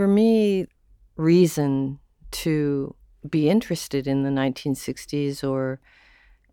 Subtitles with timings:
[0.00, 0.64] for me,
[1.16, 1.98] reason
[2.30, 2.94] to
[3.28, 5.78] be interested in the 1960s or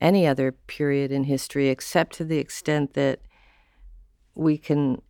[0.01, 3.21] any other period in history, except to the extent that
[4.35, 5.01] we can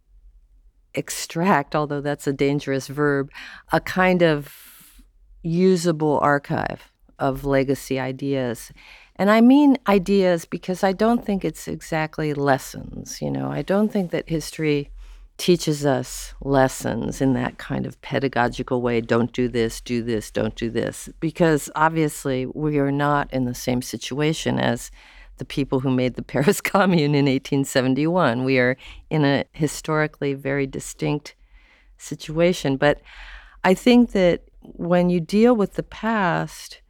[0.94, 3.31] extract, although that's a dangerous verb,
[3.71, 5.01] a kind of
[5.42, 8.72] usable archive of legacy ideas.
[9.15, 13.19] And I mean ideas because I don't think it's exactly lessons.
[13.19, 14.92] You know, I don't think that history
[15.38, 20.55] teaches us lessons in that kind of pedagogical way don't do this, do this, don't
[20.55, 21.09] do this.
[21.20, 24.91] Because obviously, we are not in the same situation as
[25.38, 28.44] the people who made the Paris Commune in 1871.
[28.44, 28.77] We are
[29.09, 31.35] in a historically very distinct
[31.97, 32.77] situation.
[32.77, 33.02] But
[33.63, 36.81] I think that when you deal with the past,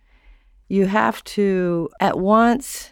[0.67, 2.91] you have to at once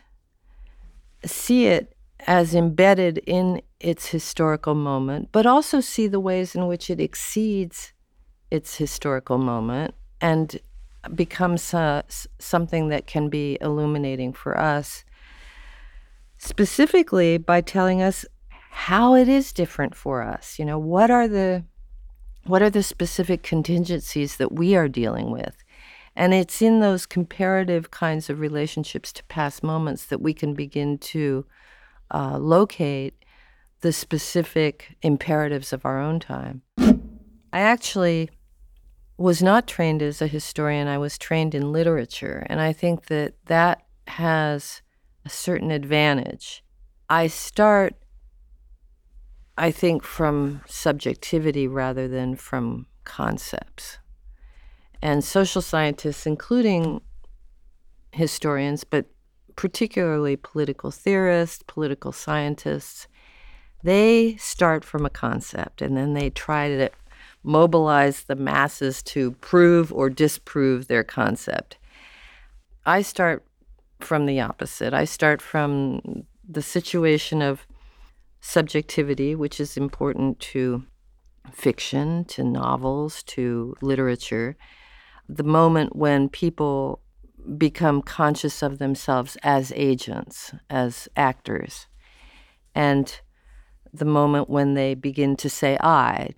[1.26, 1.96] see it
[2.28, 7.94] as embedded in its historical moment, but also see the ways in which it exceeds
[8.50, 10.60] its historical moment and
[11.14, 12.02] becomes uh,
[12.40, 15.06] something that can be illuminating for us,
[16.40, 18.26] specifically by telling us
[18.72, 20.58] how it is different for us.
[20.58, 21.64] You know, what are the
[22.46, 25.64] what are the specific contingencies that we are dealing with?
[26.16, 30.98] And it's in those comparative kinds of relationships to past moments that we can begin
[31.14, 31.46] to
[32.12, 33.25] uh, locate
[33.82, 36.62] the specific imperatives of our own time.
[36.78, 38.30] I actually
[39.18, 43.34] was not trained as a historian, I was trained in literature, and I think that
[43.46, 44.82] that has
[45.24, 46.64] a certain advantage.
[47.10, 47.96] I start,
[49.58, 54.00] I think, from subjectivity rather than from concepts.
[55.02, 57.02] And social scientists, including
[58.12, 59.06] historians, but
[59.56, 63.08] particularly political theorists, political scientists,
[63.86, 66.90] they start from a concept and then they try to
[67.44, 71.78] mobilize the masses to prove or disprove their concept.
[72.84, 73.46] I start
[74.00, 74.94] from the opposite.
[74.94, 77.68] I start from the situation of
[78.42, 80.84] subjectivity, which is important to
[81.54, 84.58] fiction, to novels, to literature.
[85.30, 87.02] The moment when people
[87.56, 91.86] become conscious of themselves as agents, as actors.
[92.74, 93.22] And
[93.98, 96.30] the moment when they begin to say I.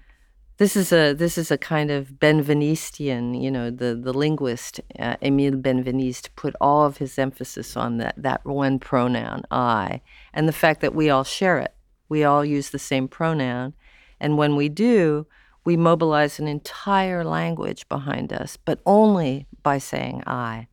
[0.57, 5.15] This is a this is a kind of Benvenistian, you know, the the linguist uh,
[5.21, 10.01] Emile Benveniste put all of his emphasis on that that one pronoun I,
[10.33, 11.73] and the fact that we all share it.
[12.09, 13.73] We all use the same pronoun,
[14.19, 15.27] and when we do,
[15.63, 20.67] we mobilize an entire language behind us, but only by saying I.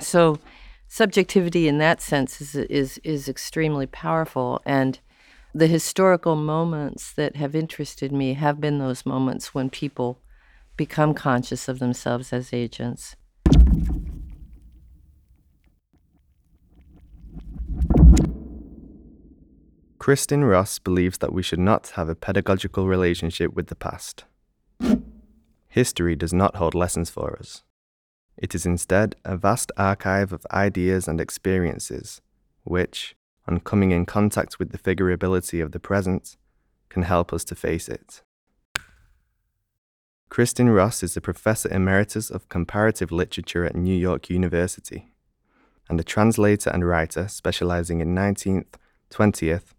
[0.00, 0.38] So
[0.88, 5.00] subjectivity in that sense is is is extremely powerful and
[5.56, 10.20] the historical moments that have interested me have been those moments when people
[10.76, 13.16] become conscious of themselves as agents.
[19.98, 24.24] Kristin Ross believes that we should not have a pedagogical relationship with the past.
[25.68, 27.64] History does not hold lessons for us.
[28.36, 32.20] It is instead a vast archive of ideas and experiences,
[32.62, 33.15] which,
[33.48, 36.36] on coming in contact with the figurability of the present,
[36.88, 38.22] can help us to face it.
[40.30, 45.12] Kristin Ross is a professor emeritus of comparative literature at New York University
[45.88, 48.74] and a translator and writer specializing in 19th,
[49.10, 49.74] 20th,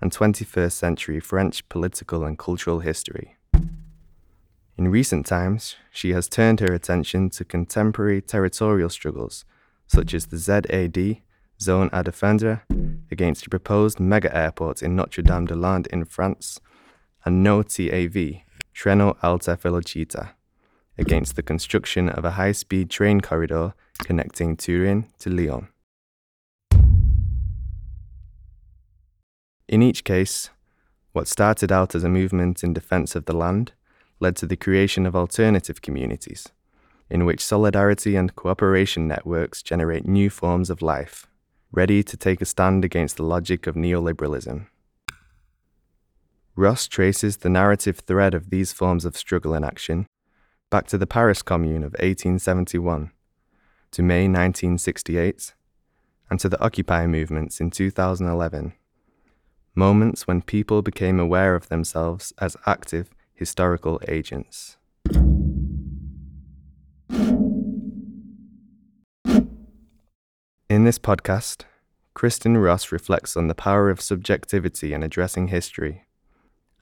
[0.00, 3.36] and 21st century French political and cultural history.
[4.76, 9.44] In recent times, she has turned her attention to contemporary territorial struggles
[9.86, 11.22] such as the ZAD,
[11.62, 12.60] Zone à défendre,
[13.10, 16.60] against proposed mega airport in Notre Dame des Landes in France,
[17.24, 18.42] and No TAV,
[18.74, 20.30] Treno Alta Velocità,
[20.98, 25.68] against the construction of a high speed train corridor connecting Turin to Lyon.
[29.68, 30.50] In each case,
[31.12, 33.72] what started out as a movement in defense of the land
[34.18, 36.48] led to the creation of alternative communities,
[37.08, 41.28] in which solidarity and cooperation networks generate new forms of life
[41.72, 44.66] ready to take a stand against the logic of neoliberalism.
[46.54, 50.06] Ross traces the narrative thread of these forms of struggle and action
[50.70, 53.10] back to the Paris Commune of 1871,
[53.90, 55.54] to May 1968,
[56.30, 58.74] and to the Occupy movements in 2011,
[59.74, 64.76] moments when people became aware of themselves as active historical agents.
[70.72, 71.64] In this podcast,
[72.16, 76.06] Kristin Ross reflects on the power of subjectivity in addressing history,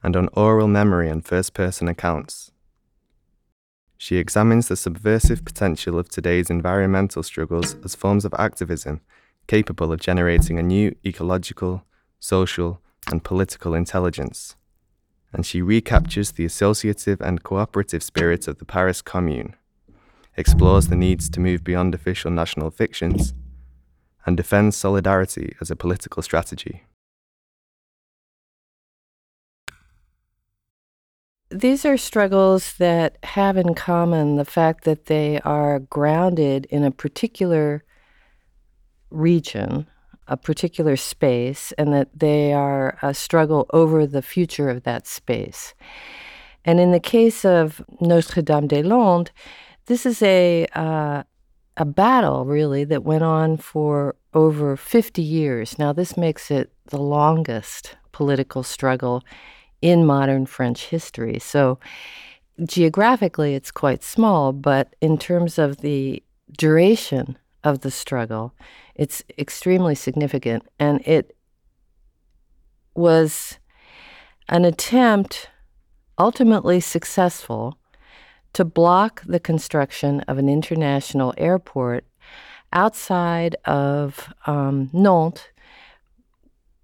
[0.00, 2.52] and on oral memory and first person accounts.
[3.98, 9.00] She examines the subversive potential of today's environmental struggles as forms of activism
[9.48, 11.82] capable of generating a new ecological,
[12.20, 14.54] social, and political intelligence.
[15.32, 19.56] And she recaptures the associative and cooperative spirit of the Paris Commune,
[20.36, 23.34] explores the needs to move beyond official national fictions,
[24.26, 26.84] and defends solidarity as a political strategy.
[31.50, 36.92] These are struggles that have in common the fact that they are grounded in a
[36.92, 37.82] particular
[39.10, 39.88] region,
[40.28, 45.74] a particular space, and that they are a struggle over the future of that space.
[46.64, 49.32] And in the case of Notre Dame des Landes,
[49.86, 51.24] this is a uh,
[51.80, 55.78] a battle really that went on for over 50 years.
[55.78, 59.24] Now, this makes it the longest political struggle
[59.80, 61.38] in modern French history.
[61.38, 61.78] So,
[62.66, 66.22] geographically, it's quite small, but in terms of the
[66.52, 68.54] duration of the struggle,
[68.94, 70.64] it's extremely significant.
[70.78, 71.34] And it
[72.94, 73.58] was
[74.50, 75.48] an attempt,
[76.18, 77.79] ultimately successful,
[78.52, 82.04] to block the construction of an international airport
[82.72, 85.42] outside of um, Nantes,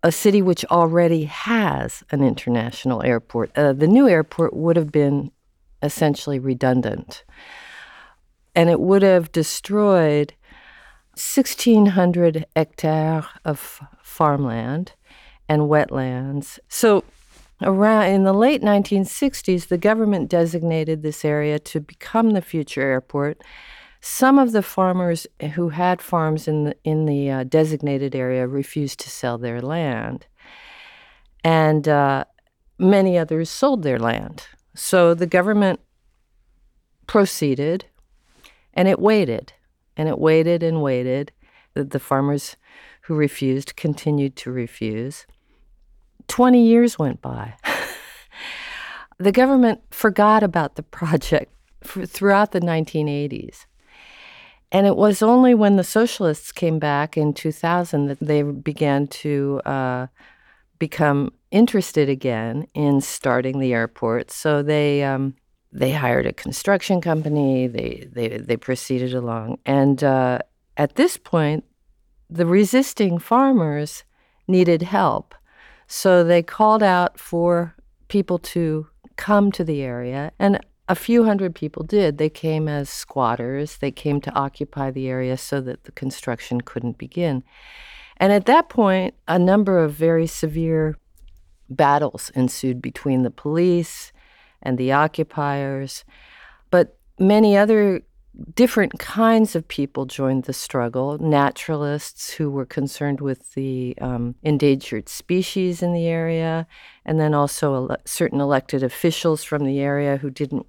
[0.02, 3.56] a city which already has an international airport.
[3.56, 5.30] Uh, the new airport would have been
[5.82, 7.24] essentially redundant,
[8.54, 10.34] and it would have destroyed
[11.14, 14.92] 1,600 hectares of farmland
[15.48, 16.58] and wetlands.
[16.68, 17.04] So
[17.62, 23.42] Around in the late 1960s, the government designated this area to become the future airport.
[24.00, 29.00] Some of the farmers who had farms in the, in the uh, designated area refused
[29.00, 30.26] to sell their land,
[31.42, 32.24] and uh,
[32.78, 34.46] many others sold their land.
[34.74, 35.80] So the government
[37.06, 37.86] proceeded,
[38.74, 39.54] and it waited,
[39.96, 41.32] and it waited and waited.
[41.72, 42.56] The, the farmers
[43.02, 45.26] who refused continued to refuse.
[46.28, 47.54] 20 years went by.
[49.18, 51.52] the government forgot about the project
[51.82, 53.66] throughout the 1980s.
[54.72, 59.60] And it was only when the socialists came back in 2000 that they began to
[59.64, 60.06] uh,
[60.78, 64.30] become interested again in starting the airport.
[64.30, 65.34] So they um,
[65.72, 67.66] they hired a construction company.
[67.68, 70.40] They they they proceeded along, and uh,
[70.76, 71.64] at this point,
[72.28, 74.04] the resisting farmers
[74.48, 75.34] needed help.
[75.86, 77.74] So they called out for
[78.08, 78.86] people to
[79.16, 82.18] come to the area, and a few hundred people did.
[82.18, 86.98] They came as squatters, they came to occupy the area so that the construction couldn't
[86.98, 87.42] begin.
[88.18, 90.96] And at that point, a number of very severe
[91.68, 94.12] battles ensued between the police
[94.62, 96.04] and the occupiers.
[96.70, 98.02] But many other
[98.54, 105.08] different kinds of people joined the struggle naturalists who were concerned with the um, endangered
[105.08, 106.66] species in the area,
[107.04, 110.66] and then also ele- certain elected officials from the area who didn't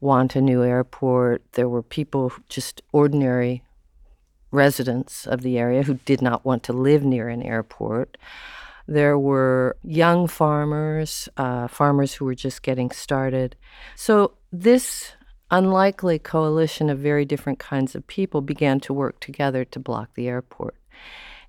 [0.00, 1.42] want a new airport.
[1.52, 3.62] There were people, just ordinary
[4.50, 8.16] residents of the area, who did not want to live near an airport.
[8.86, 13.54] There were young farmers, uh, farmers who were just getting started.
[13.94, 15.12] So, this
[15.50, 20.28] unlikely coalition of very different kinds of people began to work together to block the
[20.28, 20.76] airport.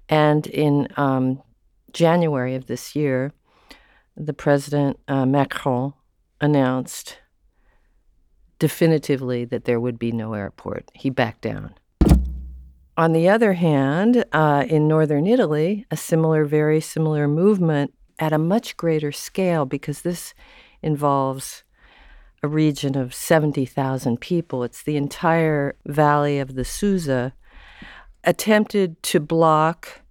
[0.08, 1.42] And in um,
[1.92, 3.34] January of this year,
[4.16, 5.94] the president uh, Macron
[6.42, 7.20] announced
[8.58, 10.90] definitively that there would be no airport.
[10.94, 11.74] He backed down.
[12.98, 18.38] On the other hand, uh, in northern Italy, a similar, very similar movement at a
[18.38, 20.34] much greater scale, because this
[20.82, 21.64] involves
[22.42, 27.34] a region of 70,000 people, it's the entire valley of the Susa,
[28.24, 30.02] attempted to block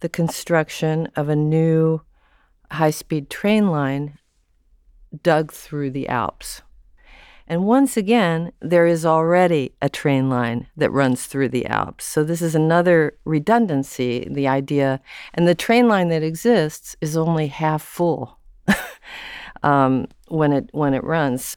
[0.00, 2.00] the construction of a new
[2.70, 4.18] high speed train line
[5.22, 6.62] dug through the Alps.
[7.50, 12.04] And once again, there is already a train line that runs through the Alps.
[12.04, 15.00] So this is another redundancy, the idea.
[15.32, 18.38] And the train line that exists is only half full
[19.62, 21.56] um, when, it, when it runs.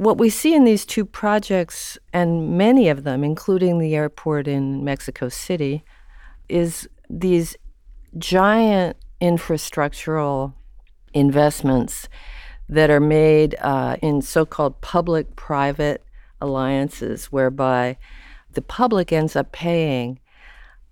[0.00, 4.82] What we see in these two projects, and many of them, including the airport in
[4.82, 5.84] Mexico City,
[6.48, 7.54] is these
[8.16, 10.54] giant infrastructural
[11.12, 12.08] investments
[12.66, 16.02] that are made uh, in so called public private
[16.40, 17.98] alliances, whereby
[18.54, 20.18] the public ends up paying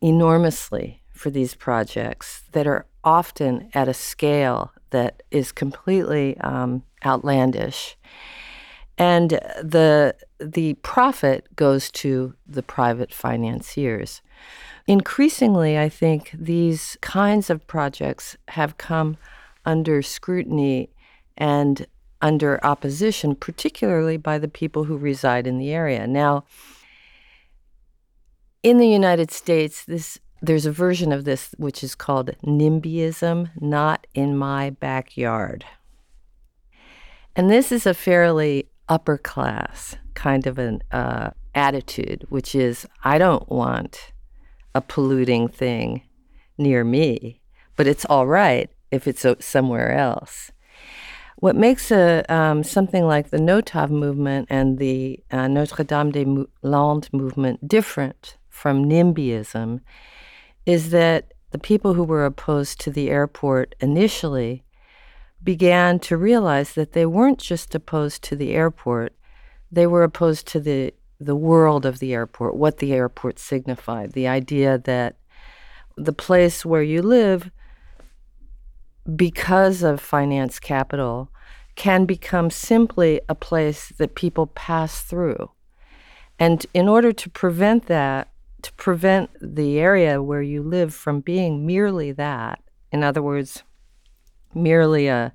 [0.03, 7.97] enormously for these projects that are often at a scale that is completely um, outlandish.
[8.99, 9.31] And
[9.63, 14.21] the the profit goes to the private financiers.
[14.87, 19.17] Increasingly, I think these kinds of projects have come
[19.65, 20.91] under scrutiny
[21.37, 21.87] and
[22.21, 26.07] under opposition, particularly by the people who reside in the area.
[26.07, 26.45] Now,
[28.63, 34.07] in the United States, this there's a version of this which is called NIMBYism, not
[34.15, 35.65] in my backyard.
[37.35, 43.19] And this is a fairly upper class kind of an uh, attitude, which is I
[43.19, 44.13] don't want
[44.75, 46.03] a polluting thing
[46.57, 47.41] near me,
[47.77, 50.51] but it's all right if it's somewhere else.
[51.37, 56.47] What makes a um, something like the NOTAV movement and the uh, Notre Dame des
[56.63, 59.81] Landes movement different from NIMBYism
[60.67, 64.65] is that the people who were opposed to the airport initially
[65.43, 69.15] began to realize that they weren't just opposed to the airport,
[69.71, 74.27] they were opposed to the, the world of the airport, what the airport signified, the
[74.27, 75.17] idea that
[75.97, 77.51] the place where you live,
[79.17, 81.31] because of finance capital,
[81.75, 85.51] can become simply a place that people pass through.
[86.39, 88.31] And in order to prevent that,
[88.63, 93.63] to prevent the area where you live from being merely that, in other words,
[94.55, 95.33] merely a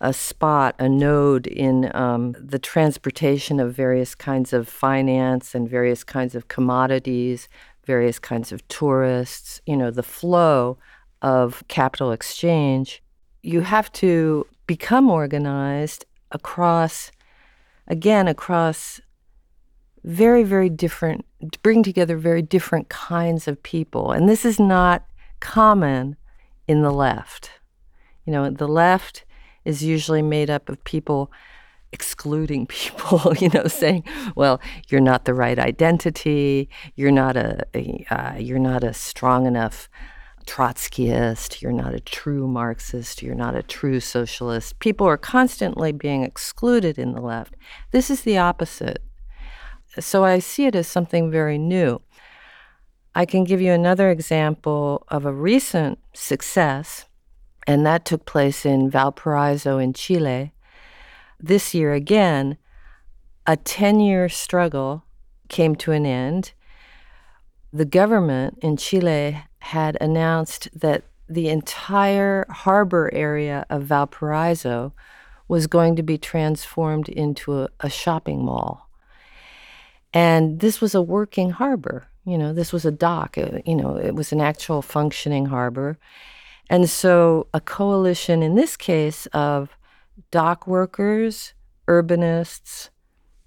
[0.00, 6.02] a spot, a node in um, the transportation of various kinds of finance and various
[6.02, 7.48] kinds of commodities,
[7.84, 10.78] various kinds of tourists, you know, the flow
[11.20, 13.02] of capital exchange.
[13.42, 17.12] You have to become organized across,
[17.86, 19.00] again, across
[20.02, 21.26] very, very different,
[21.62, 24.12] bring together very different kinds of people.
[24.12, 25.04] And this is not
[25.40, 26.16] common
[26.66, 27.50] in the left.
[28.24, 29.24] You know, the left
[29.64, 31.30] is usually made up of people
[31.92, 36.68] excluding people, you know, saying, "Well, you're not the right identity.
[36.94, 39.88] You're not a, a uh, you're not a strong enough
[40.46, 41.60] Trotskyist.
[41.60, 43.22] You're not a true Marxist.
[43.22, 47.56] You're not a true socialist." People are constantly being excluded in the left.
[47.90, 49.02] This is the opposite.
[49.98, 52.00] So I see it as something very new.
[53.12, 57.06] I can give you another example of a recent success
[57.70, 60.52] and that took place in Valparaiso in Chile.
[61.38, 62.58] This year again,
[63.46, 65.04] a 10 year struggle
[65.46, 66.52] came to an end.
[67.72, 74.92] The government in Chile had announced that the entire harbor area of Valparaiso
[75.46, 78.90] was going to be transformed into a, a shopping mall.
[80.12, 82.08] And this was a working harbor.
[82.24, 83.38] You know, this was a dock.
[83.38, 86.00] It, you know, it was an actual functioning harbor.
[86.70, 89.76] And so, a coalition in this case of
[90.30, 91.52] dock workers,
[91.88, 92.90] urbanists,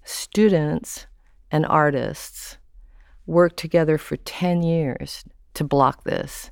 [0.04, 1.06] students,
[1.50, 2.58] and artists
[3.26, 6.50] worked together for 10 years to block this.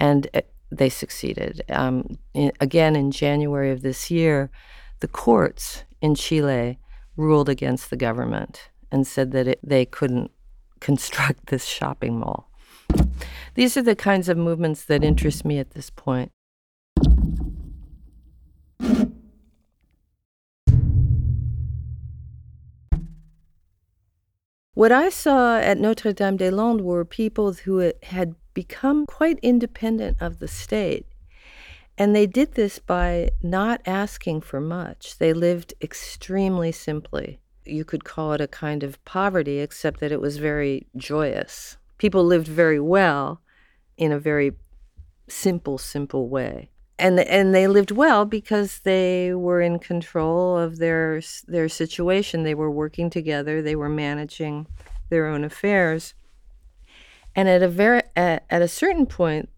[0.00, 0.28] And
[0.72, 1.62] they succeeded.
[1.68, 4.50] Um, in, again, in January of this year,
[4.98, 6.78] the courts in Chile
[7.16, 10.32] ruled against the government and said that it, they couldn't
[10.80, 12.49] construct this shopping mall.
[13.54, 16.32] These are the kinds of movements that interest me at this point.
[24.74, 30.16] What I saw at Notre Dame des Landes were people who had become quite independent
[30.20, 31.06] of the state.
[31.98, 35.18] And they did this by not asking for much.
[35.18, 37.40] They lived extremely simply.
[37.66, 42.24] You could call it a kind of poverty, except that it was very joyous people
[42.24, 43.42] lived very well
[43.98, 44.52] in a very
[45.28, 46.70] simple, simple way.
[46.98, 52.42] And, and they lived well because they were in control of their their situation.
[52.42, 53.62] They were working together.
[53.62, 54.66] They were managing
[55.10, 56.14] their own affairs.
[57.34, 59.48] And at a very at, at a certain point,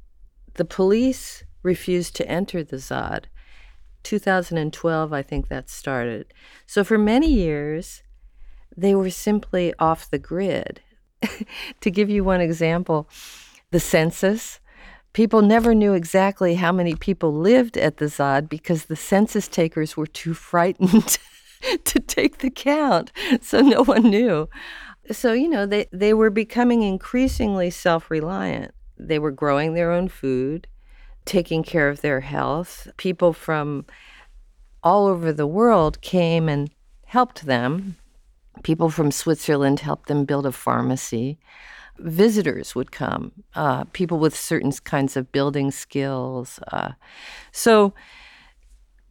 [0.55, 3.29] the police refused to enter the ZAD.
[4.03, 6.27] 2012, I think that started.
[6.67, 8.03] So for many years,
[8.77, 10.81] they were simply off the grid.
[11.81, 13.09] to give you one example,
[13.71, 14.61] the census,
[15.13, 19.97] people never knew exactly how many people lived at the ZAD because the census takers
[19.97, 21.19] were too frightened
[21.85, 23.13] to take the count.
[23.41, 24.49] So no one knew.
[25.11, 28.73] So, you know, they, they were becoming increasingly self reliant.
[28.99, 30.69] They were growing their own food,
[31.25, 32.89] taking care of their health.
[32.97, 33.85] People from
[34.83, 36.71] all over the world came and
[37.07, 37.97] helped them
[38.63, 41.39] People from Switzerland helped them build a pharmacy.
[41.99, 46.59] Visitors would come, uh, people with certain kinds of building skills.
[46.71, 46.93] Uh,
[47.51, 47.95] so,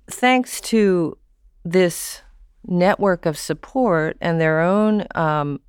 [0.08, 1.18] thanks to
[1.64, 2.22] this
[2.66, 5.60] network of support and their own um,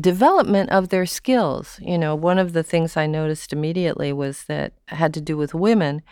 [0.00, 1.78] development of their skills.
[1.82, 5.54] You know, one of the things I noticed immediately was that had to do with
[5.54, 6.02] women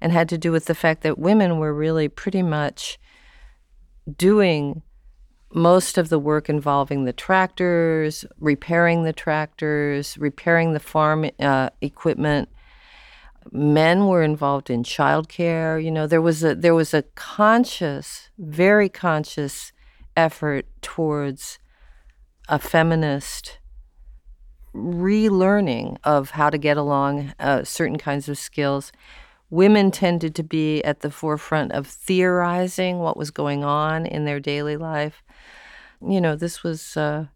[0.00, 2.98] and had to do with the fact that women were really pretty much
[4.16, 4.82] doing
[5.52, 12.48] most of the work involving the tractors, repairing the tractors, repairing the farm uh, equipment.
[13.50, 15.82] Men were involved in childcare.
[15.82, 19.72] You know, there was a there was a conscious, very conscious
[20.16, 21.58] effort towards
[22.48, 23.58] a feminist
[24.74, 28.92] relearning of how to get along, uh, certain kinds of skills.
[29.50, 34.40] Women tended to be at the forefront of theorizing what was going on in their
[34.40, 35.22] daily life.
[36.00, 37.26] You know, this was uh,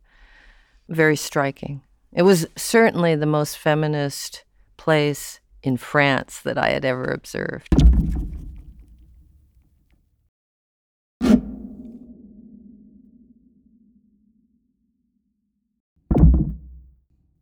[0.89, 1.83] very striking.
[2.13, 4.45] It was certainly the most feminist
[4.77, 7.69] place in France that I had ever observed.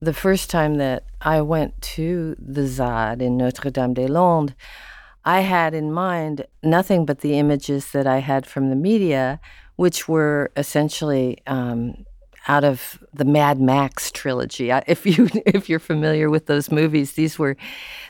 [0.02, 4.54] The first time that I went to the ZAD in Notre Dame des Landes,
[5.26, 9.40] I had in mind nothing but the images that I had from the media,
[9.80, 12.04] which were essentially um,
[12.48, 14.70] out of the Mad Max trilogy.
[14.70, 17.56] If you if you're familiar with those movies, these were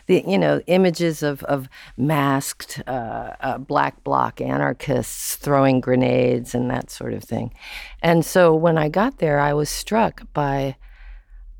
[0.06, 6.68] the you know images of of masked uh, uh, black bloc anarchists throwing grenades and
[6.72, 7.54] that sort of thing.
[8.02, 10.74] And so when I got there, I was struck by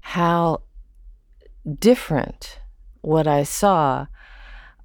[0.00, 0.62] how
[1.78, 2.58] different
[3.02, 4.06] what I saw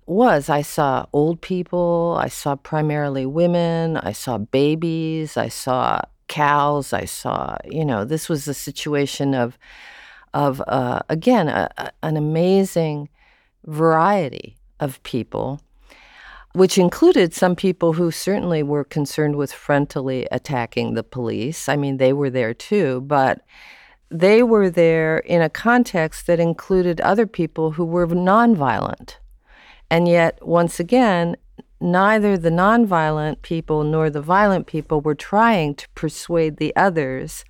[0.06, 0.50] was.
[0.50, 7.06] I saw old people, I saw primarily women, I saw babies, I saw cows, I
[7.06, 9.58] saw, you know, this was a situation of,
[10.34, 13.10] of uh, again, a, a, an amazing
[13.66, 15.62] variety of people,
[16.54, 21.68] which included some people who certainly were concerned with frontally attacking the police.
[21.68, 23.42] I mean, they were there too, but
[24.10, 29.16] they were there in a context that included other people who were nonviolent.
[29.90, 31.36] And yet, once again,
[31.80, 37.46] neither the nonviolent people nor the violent people were trying to persuade the others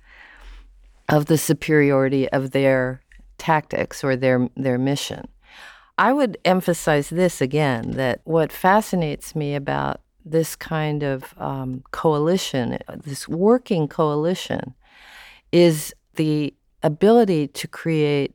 [1.08, 3.00] of the superiority of their
[3.38, 5.28] tactics or their, their mission.
[5.98, 12.78] I would emphasize this again that what fascinates me about this kind of um, coalition,
[13.04, 14.74] this working coalition,
[15.52, 18.34] is the ability to create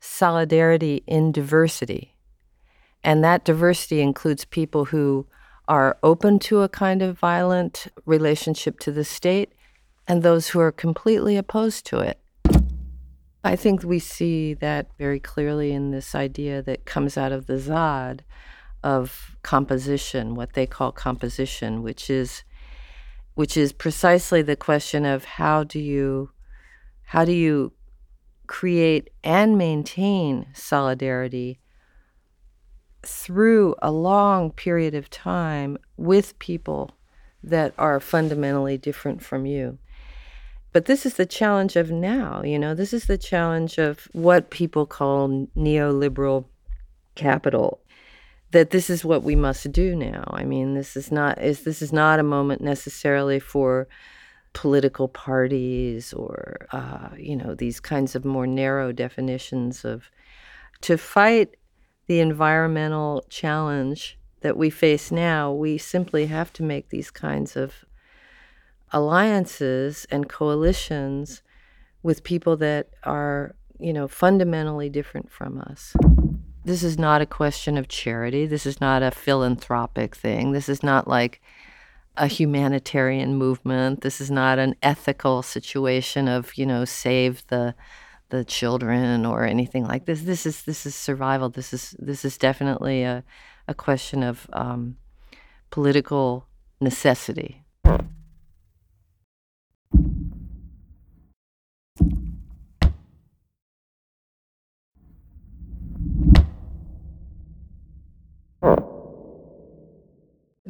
[0.00, 2.11] solidarity in diversity.
[3.04, 5.26] And that diversity includes people who
[5.68, 9.52] are open to a kind of violent relationship to the state
[10.06, 12.18] and those who are completely opposed to it.
[13.44, 17.58] I think we see that very clearly in this idea that comes out of the
[17.58, 18.24] ZAD
[18.84, 22.44] of composition, what they call composition, which is
[23.34, 26.30] which is precisely the question of how do you
[27.04, 27.72] how do you
[28.46, 31.58] create and maintain solidarity
[33.04, 36.92] through a long period of time with people
[37.42, 39.78] that are fundamentally different from you?
[40.72, 44.50] But this is the challenge of now, you know, this is the challenge of what
[44.50, 46.46] people call neoliberal
[47.14, 47.82] capital
[48.52, 50.24] that this is what we must do now.
[50.28, 53.88] I mean, this is not is this is not a moment necessarily for
[54.52, 60.04] political parties or uh, you know these kinds of more narrow definitions of
[60.82, 61.56] to fight
[62.06, 67.84] the environmental challenge that we face now we simply have to make these kinds of
[68.92, 71.42] alliances and coalitions
[72.02, 75.94] with people that are you know fundamentally different from us.
[76.64, 78.46] This is not a question of charity.
[78.46, 80.52] This is not a philanthropic thing.
[80.52, 81.40] This is not like
[82.16, 84.02] a humanitarian movement.
[84.02, 87.74] This is not an ethical situation of, you know, save the
[88.32, 90.22] the children or anything like this.
[90.22, 91.50] This is this is survival.
[91.50, 93.22] This is this is definitely a
[93.68, 94.96] a question of um,
[95.70, 96.46] political
[96.80, 97.62] necessity.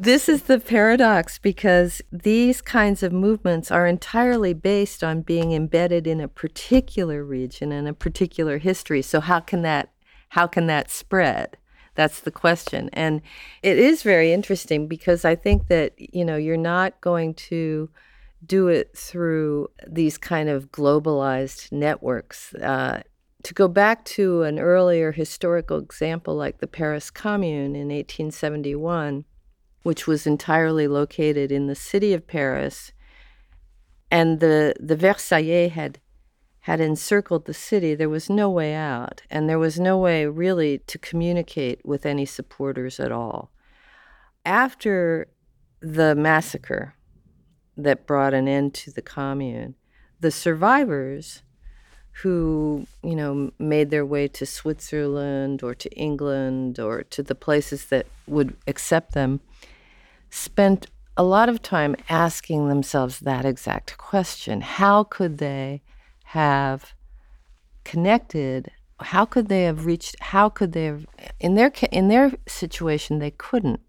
[0.03, 6.07] This is the paradox because these kinds of movements are entirely based on being embedded
[6.07, 9.01] in a particular region and a particular history.
[9.01, 9.93] So how can that
[10.27, 11.55] how can that spread?
[11.95, 12.89] That's the question.
[12.91, 13.21] And
[13.61, 17.89] it is very interesting because I think that, you know, you're not going to
[18.45, 22.53] do it through these kind of globalized networks.
[22.55, 23.03] Uh,
[23.43, 29.23] to go back to an earlier historical example like the Paris Commune in 1871,
[29.83, 32.91] which was entirely located in the city of Paris,
[34.09, 35.99] and the the Versaillais had
[36.61, 40.77] had encircled the city, there was no way out, and there was no way really
[40.77, 43.51] to communicate with any supporters at all.
[44.45, 45.27] After
[45.81, 46.95] the massacre
[47.75, 49.75] that brought an end to the commune,
[50.21, 51.43] the survivors
[52.21, 57.87] who, you know, made their way to Switzerland or to England or to the places
[57.87, 59.41] that would accept them,
[60.33, 64.61] spent a lot of time asking themselves that exact question.
[64.61, 65.83] How could they
[66.23, 66.93] have
[67.83, 71.05] connected how could they have reached how could they have
[71.39, 73.81] in their in their situation they couldn't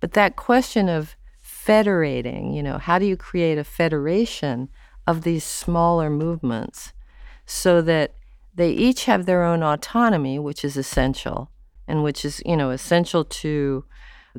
[0.00, 4.68] but that question of federating you know how do you create a federation
[5.06, 6.92] of these smaller movements
[7.46, 8.14] so that
[8.54, 11.50] they each have their own autonomy which is essential
[11.86, 13.84] and which is you know essential to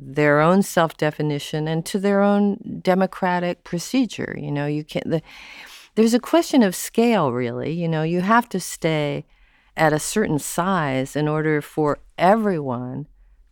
[0.02, 5.22] their own self-definition and to their own democratic procedure you know you can't the
[5.98, 7.74] there's a question of scale, really.
[7.74, 9.26] You know, you have to stay
[9.76, 13.08] at a certain size in order for everyone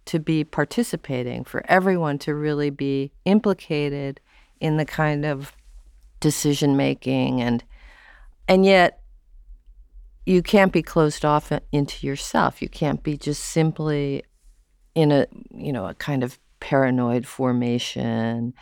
[0.05, 4.21] to be participating, for everyone to really be implicated
[4.59, 5.53] in the kind of
[6.19, 7.63] decision making and
[8.47, 9.01] and yet
[10.25, 12.61] you can't be closed off into yourself.
[12.61, 14.23] You can't be just simply
[14.95, 18.53] in a, you know, a kind of paranoid formation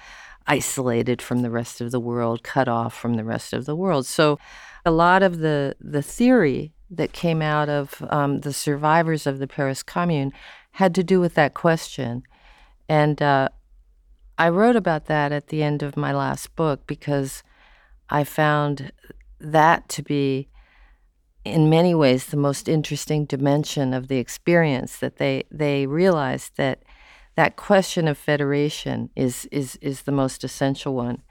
[0.48, 4.06] isolated from the rest of the world, cut off from the rest of the world.
[4.06, 4.40] So,
[4.86, 9.48] a lot of the the theory that came out of um, the survivors of the
[9.48, 10.34] Paris Commune
[10.72, 12.24] had to do with that question,
[12.90, 13.50] and uh,
[14.38, 17.44] I wrote about that at the end of my last book because
[18.10, 18.92] I found
[19.40, 20.50] that to be
[21.46, 26.84] in many ways the most interesting dimension of the experience that they they realized that
[27.36, 31.22] that question of federation is is is the most essential one.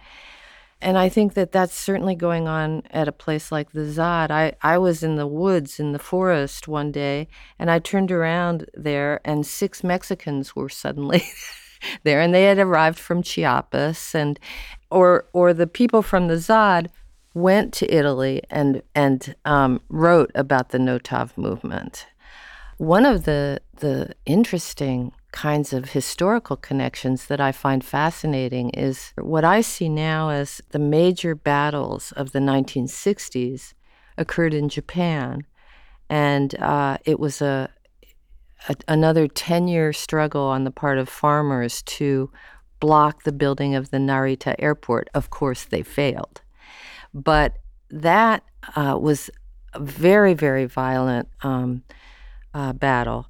[0.80, 4.32] And I think that that's certainly going on at a place like the ZAD.
[4.32, 8.68] I, I was in the woods in the forest one day and I turned around
[8.74, 11.22] there and six Mexicans were suddenly
[12.02, 14.40] there and they had arrived from Chiapas and
[14.90, 16.90] or or the people from the ZAD
[17.34, 22.06] went to Italy and and um, wrote about the Notav movement.
[22.78, 29.44] One of the the interesting kinds of historical connections that I find fascinating is what
[29.44, 33.72] I see now as the major battles of the 1960s
[34.18, 35.44] occurred in Japan.
[36.10, 37.70] And uh, it was a,
[38.68, 42.30] a another 10 year struggle on the part of farmers to
[42.78, 45.08] block the building of the Narita airport.
[45.14, 46.41] Of course, they failed.
[47.14, 47.58] But
[47.90, 48.42] that
[48.74, 49.30] uh, was
[49.74, 51.82] a very, very violent um,
[52.54, 53.26] uh, battle.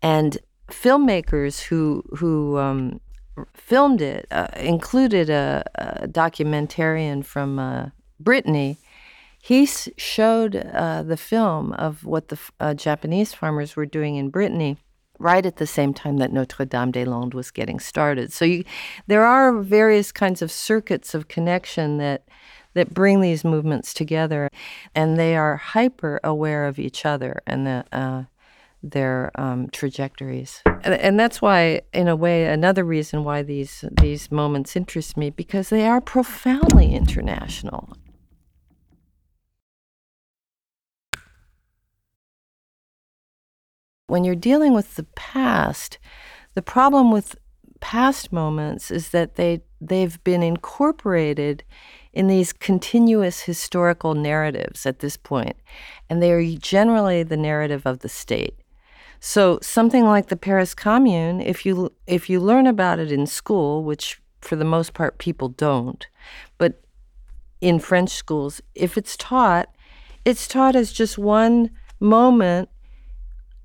[0.00, 3.00] And filmmakers who who um,
[3.54, 7.86] filmed it uh, included a, a, documentarian from uh,
[8.20, 8.76] Brittany.
[9.40, 14.76] He showed uh, the film of what the uh, Japanese farmers were doing in Brittany
[15.18, 18.32] right at the same time that Notre Dame des Landes was getting started.
[18.32, 18.64] So you,
[19.06, 22.24] there are various kinds of circuits of connection that
[22.74, 24.48] that bring these movements together,
[24.94, 28.24] and they are hyper aware of each other and the uh,
[28.82, 30.60] their um, trajectories.
[30.66, 35.30] And, and, that's why, in a way, another reason why these these moments interest me
[35.30, 37.96] because they are profoundly international.
[44.08, 45.98] When you're dealing with the past,
[46.54, 47.36] the problem with
[47.80, 51.64] past moments is that they they've been incorporated
[52.12, 55.56] in these continuous historical narratives at this point,
[56.10, 58.54] and they are generally the narrative of the state.
[59.18, 63.84] So something like the Paris Commune, if you if you learn about it in school,
[63.84, 66.06] which for the most part people don't,
[66.58, 66.82] but
[67.60, 69.68] in French schools, if it's taught,
[70.24, 71.70] it's taught as just one
[72.00, 72.68] moment.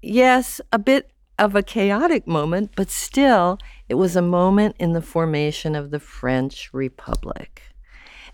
[0.03, 3.57] Yes, a bit of a chaotic moment, but still,
[3.89, 7.63] it was a moment in the formation of the French Republic.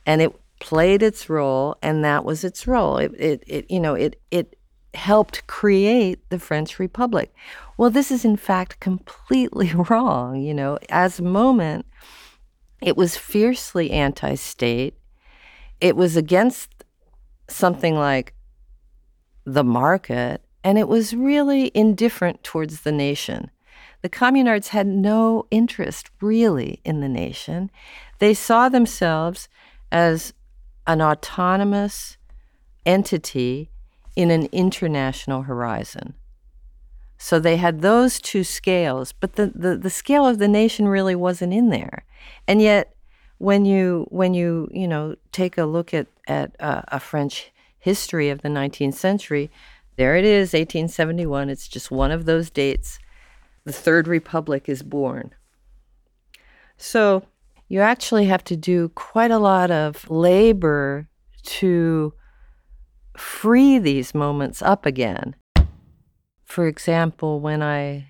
[0.06, 2.98] And it played its role, and that was its role.
[2.98, 4.58] It, it, it you know, it, it
[4.94, 7.34] helped create the French Republic.
[7.78, 10.40] Well, this is in fact completely wrong.
[10.40, 11.86] You know, as a moment,
[12.82, 14.96] it was fiercely anti state.
[15.82, 16.86] It was against
[17.50, 18.34] something like
[19.46, 23.52] the market, and it was really indifferent towards the nation.
[24.02, 27.72] The communards had no interest really in the nation.
[28.20, 29.48] They saw themselves
[29.94, 30.34] as
[30.88, 32.18] an autonomous
[32.86, 33.70] entity
[34.16, 36.16] in an international horizon.
[37.18, 41.16] So they had those two scales, but the, the, the scale of the nation really
[41.16, 42.04] wasn't in there.
[42.48, 42.94] And yet,
[43.38, 48.30] when you when you you know take a look at at uh, a French history
[48.30, 49.52] of the 19th century,
[49.96, 51.50] there it is, 1871.
[51.50, 53.00] It's just one of those dates.
[53.64, 55.34] The Third Republic is born.
[56.78, 57.24] So
[57.68, 61.08] you actually have to do quite a lot of labor
[61.44, 62.14] to
[63.18, 65.36] free these moments up again.
[66.44, 68.08] For example, when I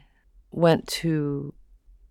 [0.52, 1.54] went to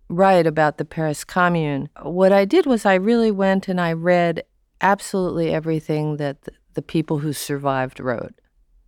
[0.09, 4.43] write about the Paris Commune, what I did was I really went and I read
[4.81, 6.37] absolutely everything that
[6.73, 8.33] the people who survived wrote.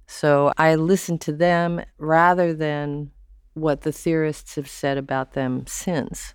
[0.08, 3.12] So I listened to them rather than
[3.54, 6.35] what the theorists have said about them since.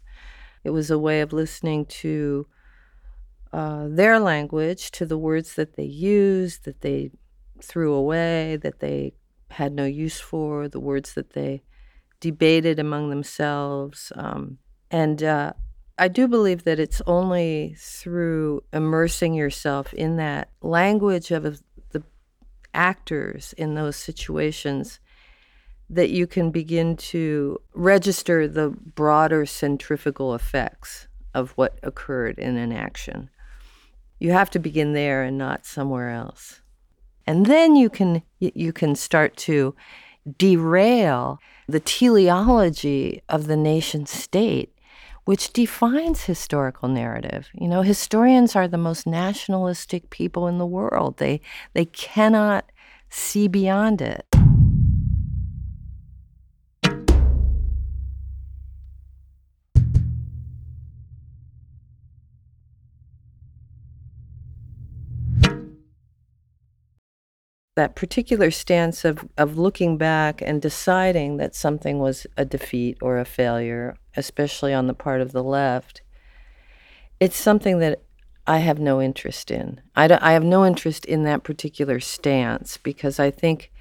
[0.65, 2.47] It was a way of listening to
[3.53, 7.11] uh, their language, to the words that they used, that they
[7.63, 9.15] threw away, that they
[9.51, 11.63] had no use for, the words that they
[12.21, 14.13] debated among themselves.
[14.15, 14.59] Um,
[14.91, 15.53] and uh,
[15.99, 22.03] I do believe that it's only through immersing yourself in that language of the
[22.73, 25.01] actors in those situations
[25.91, 32.73] that you can begin to register the broader centrifugal effects of what occurred in an
[32.73, 33.29] action.
[34.19, 36.61] You have to begin there and not somewhere else.
[37.27, 39.75] And then you can you can start to
[40.39, 44.75] derail the teleology of the nation state
[45.25, 47.49] which defines historical narrative.
[47.55, 51.19] You know, historians are the most nationalistic people in the world.
[51.19, 51.41] They
[51.73, 52.71] they cannot
[53.11, 54.27] see beyond it.
[67.81, 73.19] That particular stance of, of looking back and deciding that something was a defeat or
[73.19, 76.03] a failure, especially on the part of the left,
[77.21, 78.03] it's something that
[78.47, 79.81] I have no interest in.
[79.97, 83.73] I, I have no interest in that particular stance because I think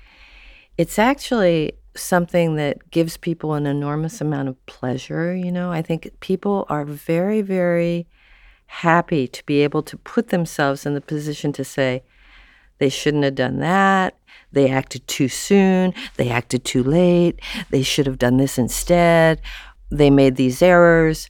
[0.78, 5.36] it's actually something that gives people an enormous amount of pleasure.
[5.36, 8.08] You know, I think people are very, very
[8.68, 12.04] happy to be able to put themselves in the position to say,
[12.80, 14.18] they shouldn't have done that.
[14.52, 15.94] They acted too soon.
[16.18, 17.40] They acted too late.
[17.70, 19.42] They should have done this instead.
[19.92, 21.30] They made these errors.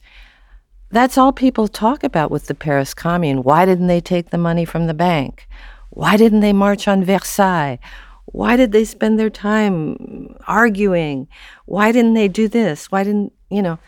[0.90, 3.42] That's all people talk about with the Paris Commune.
[3.42, 5.46] Why didn't they take the money from the bank?
[5.90, 7.78] Why didn't they march on Versailles?
[8.26, 11.28] Why did they spend their time arguing?
[11.66, 12.90] Why didn't they do this?
[12.90, 13.78] Why didn't, you know?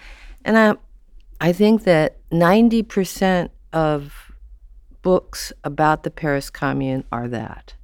[0.44, 0.75] And I,
[1.40, 4.32] I think that 90% of
[5.03, 7.75] books about the Paris Commune are that.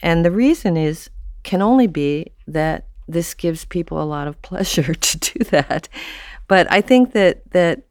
[0.00, 1.10] And the reason is
[1.42, 5.88] can only be that this gives people a lot of pleasure to do that.
[6.48, 7.82] But I think that that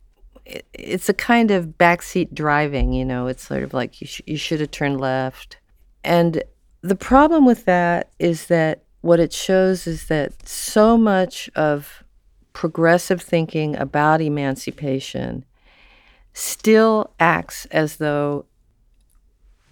[0.74, 4.38] it's a kind of backseat driving, you know, it's sort of like you, sh- you
[4.38, 5.58] should have turned left.
[6.04, 6.44] And
[6.82, 12.04] the problem with that is that what it shows is that so much of
[12.52, 15.46] progressive thinking about emancipation
[16.34, 18.46] still acts as though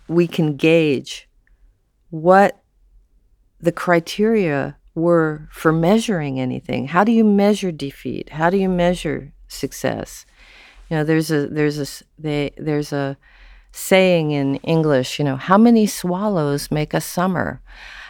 [0.07, 1.27] we can gauge
[2.09, 2.61] what
[3.59, 6.87] the criteria were for measuring anything.
[6.87, 8.29] How do you measure defeat?
[8.29, 10.25] How do you measure success?
[10.89, 13.17] You know, there's a there's a they, there's a
[13.71, 15.19] saying in English.
[15.19, 17.61] You know, how many swallows make a summer?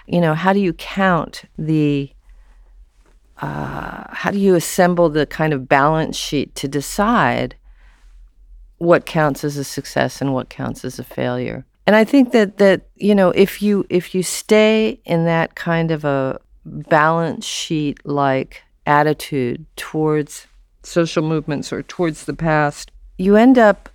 [0.07, 2.11] You know, how do you count the
[3.37, 7.55] uh, how do you assemble the kind of balance sheet to decide
[8.81, 11.63] what counts as a success and what counts as a failure.
[11.85, 15.91] And I think that that you know if you if you stay in that kind
[15.91, 20.47] of a balance sheet like attitude towards
[20.81, 23.89] social movements or towards the past, you end up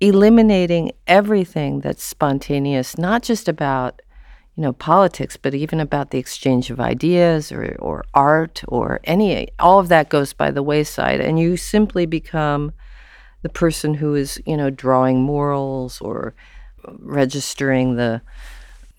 [0.00, 4.00] eliminating everything that's spontaneous, not just about
[4.56, 9.48] you know politics, but even about the exchange of ideas or, or art or any
[9.58, 12.72] all of that goes by the wayside, and you simply become
[13.42, 16.34] the person who is you know drawing morals or
[16.98, 18.20] registering the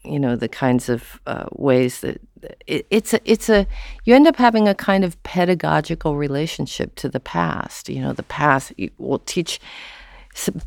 [0.04, 2.22] you know the kinds of uh, ways that
[2.68, 3.68] it, it's a it's a
[4.06, 8.24] you end up having a kind of pedagogical relationship to the past you know the
[8.24, 9.60] past will teach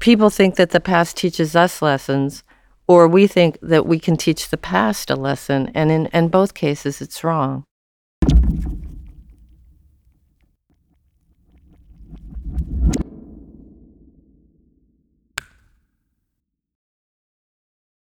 [0.01, 2.43] people think that the past teaches us lessons
[2.87, 6.53] or we think that we can teach the past a lesson and in, in both
[6.53, 7.65] cases it's wrong